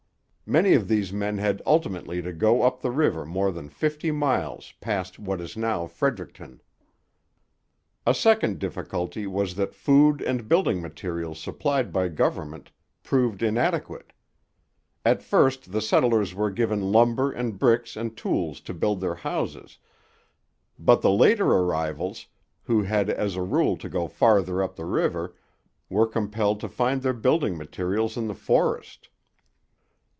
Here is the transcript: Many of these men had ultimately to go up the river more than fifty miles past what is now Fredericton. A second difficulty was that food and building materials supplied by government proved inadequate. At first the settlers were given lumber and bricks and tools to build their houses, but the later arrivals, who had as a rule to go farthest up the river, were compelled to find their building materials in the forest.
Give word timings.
Many 0.59 0.73
of 0.73 0.89
these 0.89 1.13
men 1.13 1.37
had 1.37 1.61
ultimately 1.65 2.21
to 2.23 2.33
go 2.33 2.63
up 2.63 2.81
the 2.81 2.91
river 2.91 3.25
more 3.25 3.53
than 3.53 3.69
fifty 3.69 4.11
miles 4.11 4.73
past 4.81 5.17
what 5.17 5.39
is 5.39 5.55
now 5.55 5.87
Fredericton. 5.87 6.61
A 8.05 8.13
second 8.13 8.59
difficulty 8.59 9.25
was 9.25 9.55
that 9.55 9.73
food 9.73 10.21
and 10.21 10.49
building 10.49 10.81
materials 10.81 11.39
supplied 11.39 11.93
by 11.93 12.09
government 12.09 12.69
proved 13.01 13.41
inadequate. 13.41 14.11
At 15.05 15.23
first 15.23 15.71
the 15.71 15.79
settlers 15.81 16.35
were 16.35 16.51
given 16.51 16.91
lumber 16.91 17.31
and 17.31 17.57
bricks 17.57 17.95
and 17.95 18.17
tools 18.17 18.59
to 18.67 18.73
build 18.73 18.99
their 18.99 19.15
houses, 19.15 19.77
but 20.77 20.99
the 21.01 21.11
later 21.11 21.45
arrivals, 21.49 22.27
who 22.63 22.81
had 22.83 23.09
as 23.09 23.37
a 23.37 23.41
rule 23.41 23.77
to 23.77 23.87
go 23.87 24.09
farthest 24.09 24.51
up 24.59 24.75
the 24.75 24.83
river, 24.85 25.33
were 25.87 26.05
compelled 26.07 26.59
to 26.59 26.67
find 26.67 27.03
their 27.03 27.13
building 27.13 27.57
materials 27.57 28.17
in 28.17 28.27
the 28.27 28.35
forest. 28.35 29.07